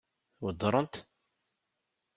[0.41, 0.95] Weddṛent-t?